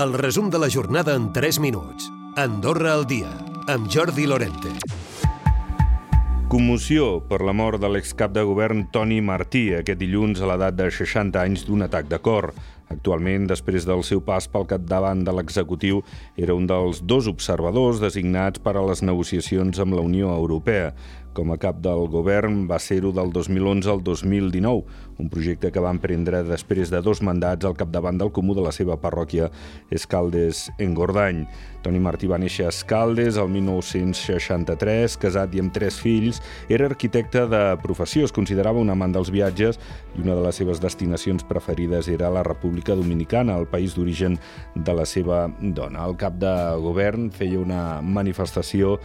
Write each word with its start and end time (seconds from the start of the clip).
El 0.00 0.14
resum 0.14 0.46
de 0.48 0.58
la 0.58 0.68
jornada 0.70 1.14
en 1.14 1.26
3 1.30 1.58
minuts. 1.60 2.06
Andorra 2.34 2.94
al 2.94 3.02
dia, 3.06 3.28
amb 3.68 3.90
Jordi 3.92 4.24
Lorente. 4.24 4.70
Commoció 6.48 7.08
per 7.28 7.42
la 7.44 7.52
mort 7.52 7.82
de 7.82 7.90
l'excap 7.92 8.32
de 8.32 8.40
govern 8.48 8.86
Toni 8.94 9.18
Martí 9.20 9.66
aquest 9.76 10.00
dilluns 10.00 10.40
a 10.40 10.48
l'edat 10.48 10.78
de 10.78 10.86
60 10.88 11.42
anys 11.42 11.66
d'un 11.68 11.84
atac 11.84 12.08
de 12.08 12.16
cor. 12.16 12.54
Actualment, 12.90 13.46
després 13.46 13.86
del 13.86 14.02
seu 14.02 14.18
pas 14.26 14.48
pel 14.50 14.66
capdavant 14.66 15.22
de 15.22 15.34
l'executiu, 15.36 16.02
era 16.34 16.56
un 16.58 16.66
dels 16.66 17.04
dos 17.06 17.28
observadors 17.30 18.02
designats 18.02 18.58
per 18.58 18.74
a 18.74 18.82
les 18.88 19.04
negociacions 19.06 19.78
amb 19.78 19.94
la 19.94 20.02
Unió 20.02 20.34
Europea. 20.34 20.90
Com 21.30 21.52
a 21.54 21.56
cap 21.62 21.76
del 21.78 22.08
govern 22.10 22.64
va 22.66 22.80
ser-ho 22.82 23.12
del 23.14 23.30
2011 23.30 23.86
al 23.92 24.00
2019, 24.02 24.80
un 25.22 25.28
projecte 25.30 25.70
que 25.70 25.82
va 25.82 25.92
emprendre 25.94 26.40
després 26.42 26.90
de 26.90 26.98
dos 27.06 27.20
mandats 27.22 27.68
al 27.68 27.76
capdavant 27.78 28.18
del 28.18 28.32
comú 28.34 28.56
de 28.58 28.64
la 28.64 28.72
seva 28.74 28.96
parròquia 28.98 29.46
Escaldes 29.94 30.66
en 30.82 30.96
Gordany. 30.98 31.44
Toni 31.84 32.00
Martí 32.02 32.26
va 32.26 32.40
néixer 32.42 32.66
a 32.66 32.72
Escaldes 32.74 33.38
el 33.38 33.46
1963, 33.54 35.16
casat 35.22 35.54
i 35.54 35.62
amb 35.62 35.72
tres 35.72 36.00
fills. 36.02 36.42
Era 36.68 36.90
arquitecte 36.90 37.46
de 37.46 37.62
professió, 37.84 38.26
es 38.26 38.34
considerava 38.34 38.82
un 38.82 38.90
amant 38.90 39.14
dels 39.14 39.30
viatges 39.30 39.78
i 40.16 40.24
una 40.24 40.34
de 40.34 40.42
les 40.48 40.58
seves 40.58 40.82
destinacions 40.82 41.46
preferides 41.46 42.10
era 42.10 42.32
la 42.34 42.42
República 42.42 42.79
Dominicana, 42.84 43.58
el 43.58 43.66
país 43.66 43.94
d'origen 43.94 44.38
de 44.74 44.94
la 44.94 45.04
seva 45.04 45.48
dona. 45.60 46.06
El 46.06 46.16
cap 46.16 46.38
de 46.40 46.54
govern 46.80 47.30
feia 47.30 47.60
una 47.60 48.00
manifestació 48.02 48.98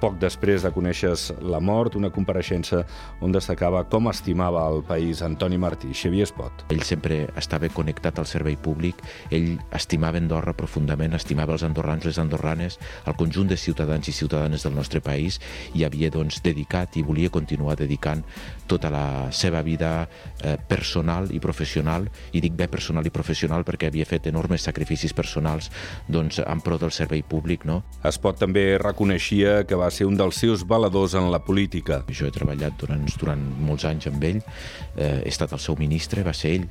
poc 0.00 0.18
després 0.20 0.64
de 0.64 0.72
conèixer 0.74 1.12
la 1.46 1.60
mort, 1.60 1.96
una 1.96 2.10
compareixença 2.12 2.82
on 3.24 3.32
destacava 3.34 3.84
com 3.90 4.10
estimava 4.10 4.64
el 4.70 4.82
país 4.86 5.22
Antoni 5.22 5.58
Martí. 5.58 5.92
Xavier 5.94 6.26
Espot. 6.26 6.66
Ell 6.72 6.82
sempre 6.86 7.24
estava 7.36 7.68
connectat 7.72 8.18
al 8.18 8.28
servei 8.28 8.56
públic, 8.56 9.00
ell 9.30 9.56
estimava 9.76 10.20
Andorra 10.20 10.54
profundament, 10.56 11.16
estimava 11.16 11.56
els 11.56 11.64
andorrans, 11.66 12.04
les 12.04 12.18
andorranes, 12.22 12.78
el 13.06 13.16
conjunt 13.18 13.48
de 13.50 13.58
ciutadans 13.60 14.08
i 14.08 14.14
ciutadanes 14.14 14.66
del 14.66 14.74
nostre 14.76 15.00
país 15.00 15.40
i 15.74 15.84
havia 15.86 16.10
doncs, 16.12 16.40
dedicat 16.44 16.96
i 16.96 17.04
volia 17.06 17.32
continuar 17.32 17.76
dedicant 17.78 18.24
tota 18.66 18.90
la 18.90 19.32
seva 19.32 19.62
vida 19.62 20.08
eh, 20.42 20.56
personal 20.68 21.30
i 21.34 21.40
professional, 21.42 22.08
i 22.32 22.42
dic 22.42 22.56
bé 22.58 22.68
personal 22.68 23.06
i 23.06 23.14
professional 23.14 23.64
perquè 23.66 23.90
havia 23.90 24.06
fet 24.08 24.26
enormes 24.30 24.66
sacrificis 24.66 25.14
personals 25.16 25.70
doncs, 26.08 26.40
en 26.42 26.62
pro 26.64 26.78
del 26.78 26.92
servei 26.92 27.22
públic. 27.22 27.64
No? 27.66 27.82
Espot 28.06 28.38
també 28.40 28.76
reconeixia 28.82 29.62
que 29.66 29.78
va 29.78 29.85
va 29.86 29.92
ser 29.94 30.06
un 30.08 30.16
dels 30.18 30.40
seus 30.42 30.64
valedors 30.66 31.14
en 31.14 31.28
la 31.30 31.38
política. 31.46 32.00
Jo 32.10 32.26
he 32.26 32.34
treballat 32.34 32.74
durant, 32.80 33.04
durant 33.20 33.42
molts 33.68 33.86
anys 33.86 34.08
amb 34.10 34.24
ell, 34.26 34.40
eh, 34.96 35.22
he 35.22 35.30
estat 35.30 35.54
el 35.54 35.62
seu 35.62 35.78
ministre, 35.78 36.26
va 36.26 36.34
ser 36.34 36.56
ell 36.58 36.66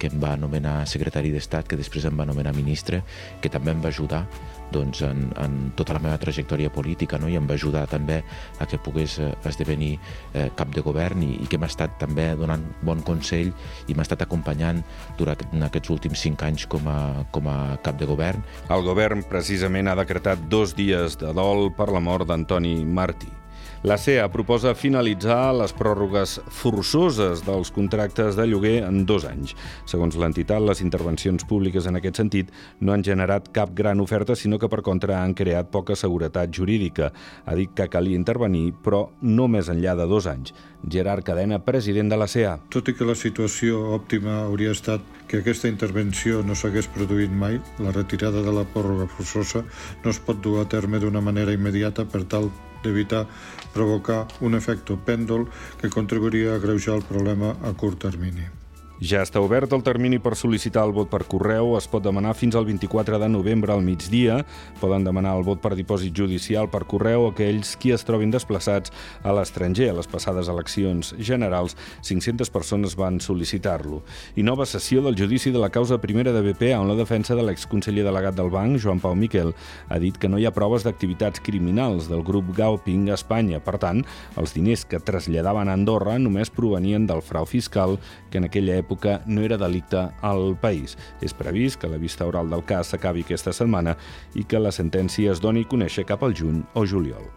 que 0.00 0.08
em 0.08 0.22
va 0.22 0.32
anomenar 0.38 0.86
secretari 0.88 1.32
d'Estat, 1.34 1.66
que 1.68 1.76
després 1.76 2.06
em 2.08 2.16
va 2.16 2.24
anomenar 2.24 2.54
ministre, 2.56 3.02
que 3.42 3.52
també 3.52 3.74
em 3.74 3.82
va 3.84 3.90
ajudar 3.92 4.24
doncs, 4.70 5.02
en, 5.02 5.32
en 5.36 5.72
tota 5.76 5.96
la 5.96 6.02
meva 6.02 6.18
trajectòria 6.22 6.70
política 6.70 7.18
no? 7.18 7.28
i 7.28 7.36
em 7.38 7.46
va 7.46 7.56
ajudar 7.58 7.86
també 7.90 8.20
a 8.62 8.66
que 8.70 8.78
pogués 8.78 9.18
eh, 9.18 9.32
esdevenir 9.50 9.96
eh, 10.32 10.46
cap 10.56 10.70
de 10.74 10.84
govern 10.86 11.24
i, 11.26 11.32
i 11.42 11.48
que 11.50 11.58
m'ha 11.58 11.66
estat 11.70 11.98
també 12.00 12.30
donant 12.38 12.62
bon 12.86 13.02
consell 13.02 13.50
i 13.90 13.96
m'ha 13.96 14.06
estat 14.06 14.22
acompanyant 14.22 14.82
durant 15.18 15.66
aquests 15.66 15.90
últims 15.90 16.22
cinc 16.22 16.44
anys 16.46 16.68
com 16.70 16.86
a, 16.86 17.26
com 17.34 17.50
a 17.50 17.76
cap 17.82 17.98
de 17.98 18.06
govern. 18.06 18.44
El 18.70 18.86
govern 18.86 19.24
precisament 19.26 19.90
ha 19.90 19.98
decretat 19.98 20.46
dos 20.50 20.76
dies 20.78 21.18
de 21.18 21.34
dol 21.34 21.72
per 21.74 21.90
la 21.90 22.02
mort 22.04 22.28
d'Antoni 22.30 22.59
Martí. 22.84 23.39
La 23.82 23.96
CEA 23.96 24.26
proposa 24.28 24.74
finalitzar 24.76 25.54
les 25.56 25.72
pròrrogues 25.72 26.34
forçoses 26.52 27.40
dels 27.46 27.70
contractes 27.72 28.36
de 28.36 28.44
lloguer 28.44 28.82
en 28.84 29.06
dos 29.08 29.24
anys. 29.24 29.54
Segons 29.88 30.18
l'entitat, 30.20 30.60
les 30.60 30.82
intervencions 30.84 31.46
públiques 31.48 31.88
en 31.88 31.96
aquest 31.96 32.20
sentit 32.20 32.50
no 32.84 32.92
han 32.92 33.00
generat 33.06 33.48
cap 33.56 33.72
gran 33.72 34.04
oferta, 34.04 34.36
sinó 34.36 34.60
que 34.60 34.68
per 34.68 34.82
contra 34.84 35.22
han 35.22 35.32
creat 35.32 35.72
poca 35.72 35.96
seguretat 35.96 36.52
jurídica. 36.52 37.08
Ha 37.48 37.56
dit 37.56 37.72
que 37.72 37.88
calia 37.88 38.20
intervenir, 38.20 38.74
però 38.84 39.06
no 39.22 39.48
més 39.48 39.72
enllà 39.72 39.96
de 39.96 40.10
dos 40.12 40.28
anys. 40.28 40.52
Gerard 40.84 41.24
Cadena, 41.24 41.64
president 41.64 42.12
de 42.12 42.20
la 42.20 42.28
CEA. 42.28 42.58
Tot 42.68 42.92
i 42.92 42.98
que 42.98 43.08
la 43.08 43.16
situació 43.16 43.94
òptima 43.96 44.42
hauria 44.44 44.76
estat 44.76 45.00
que 45.26 45.40
aquesta 45.40 45.72
intervenció 45.72 46.44
no 46.44 46.52
s'hagués 46.52 46.92
produït 46.92 47.32
mai, 47.32 47.56
la 47.80 47.96
retirada 47.96 48.44
de 48.44 48.60
la 48.60 48.68
pròrroga 48.68 49.08
forçosa 49.08 49.64
no 50.04 50.12
es 50.12 50.20
pot 50.20 50.44
dur 50.44 50.60
a 50.60 50.68
terme 50.68 51.00
d'una 51.00 51.24
manera 51.24 51.56
immediata 51.56 52.04
per 52.04 52.28
tal 52.28 52.52
d'evitar 52.82 53.26
provocar 53.74 54.26
un 54.40 54.54
efecte 54.54 54.96
pèndol 54.96 55.48
que 55.80 55.92
contribuiria 55.92 56.54
a 56.54 56.56
agreujar 56.62 56.96
el 57.00 57.06
problema 57.08 57.56
a 57.62 57.72
curt 57.72 58.02
termini. 58.08 58.59
Ja 59.00 59.22
està 59.24 59.40
obert 59.40 59.72
el 59.72 59.80
termini 59.80 60.18
per 60.20 60.34
sol·licitar 60.36 60.82
el 60.84 60.90
vot 60.92 61.08
per 61.08 61.22
correu. 61.24 61.70
Es 61.78 61.86
pot 61.88 62.02
demanar 62.04 62.34
fins 62.36 62.52
al 62.52 62.66
24 62.68 63.16
de 63.16 63.28
novembre 63.32 63.72
al 63.72 63.80
migdia. 63.80 64.42
Poden 64.76 65.06
demanar 65.06 65.38
el 65.38 65.44
vot 65.46 65.62
per 65.62 65.70
dipòsit 65.72 66.12
judicial 66.12 66.66
per 66.68 66.82
correu 66.84 67.24
aquells 67.30 67.78
qui 67.80 67.94
es 67.96 68.04
trobin 68.04 68.28
desplaçats 68.28 68.92
a 69.24 69.32
l'estranger. 69.32 69.88
A 69.88 69.94
les 69.96 70.10
passades 70.10 70.50
eleccions 70.52 71.14
generals, 71.16 71.78
500 72.04 72.52
persones 72.52 72.96
van 73.00 73.16
sol·licitar-lo. 73.24 74.02
I 74.36 74.44
nova 74.44 74.66
sessió 74.68 75.00
del 75.00 75.16
judici 75.16 75.48
de 75.48 75.64
la 75.64 75.72
causa 75.72 75.96
primera 75.96 76.36
de 76.36 76.44
BPA, 76.50 76.76
on 76.82 76.92
la 76.92 76.98
defensa 77.00 77.32
de 77.32 77.48
l'exconseller 77.48 78.04
delegat 78.04 78.36
del 78.36 78.52
banc, 78.52 78.76
Joan 78.84 79.00
Pau 79.00 79.16
Miquel, 79.16 79.54
ha 79.88 79.96
dit 79.96 80.20
que 80.20 80.28
no 80.28 80.36
hi 80.36 80.44
ha 80.44 80.52
proves 80.52 80.84
d'activitats 80.84 81.40
criminals 81.40 82.10
del 82.12 82.20
grup 82.20 82.52
Gauping 82.52 83.08
a 83.08 83.16
Espanya. 83.16 83.64
Per 83.64 83.78
tant, 83.80 84.04
els 84.36 84.52
diners 84.52 84.84
que 84.84 85.00
traslladaven 85.00 85.72
a 85.72 85.80
Andorra 85.80 86.20
només 86.20 86.52
provenien 86.52 87.08
del 87.08 87.24
frau 87.24 87.48
fiscal 87.48 87.96
que 88.28 88.44
en 88.44 88.44
aquella 88.44 88.76
època 88.76 88.89
època 88.90 89.22
no 89.26 89.42
era 89.42 89.56
delicte 89.56 90.10
al 90.20 90.56
país. 90.60 90.98
És 91.22 91.34
previst 91.34 91.80
que 91.80 91.88
la 91.88 91.98
vista 91.98 92.26
oral 92.26 92.50
del 92.50 92.64
cas 92.66 92.90
s'acabi 92.90 93.22
aquesta 93.22 93.54
setmana 93.54 93.96
i 94.34 94.44
que 94.44 94.58
la 94.58 94.74
sentència 94.74 95.30
es 95.30 95.40
doni 95.40 95.62
a 95.62 95.70
conèixer 95.70 96.04
cap 96.04 96.24
al 96.26 96.34
juny 96.34 96.64
o 96.74 96.84
juliol. 96.84 97.30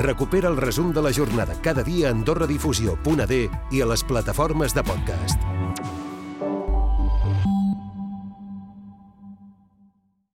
Recupera 0.00 0.48
el 0.48 0.56
resum 0.56 0.94
de 0.96 1.02
la 1.02 1.12
jornada 1.12 1.54
cada 1.62 1.84
dia 1.84 2.08
a 2.08 2.12
AndorraDifusió.d 2.16 3.40
i 3.70 3.82
a 3.82 3.86
les 3.86 4.04
plataformes 4.04 4.74
de 4.74 4.82
podcast. 4.82 5.59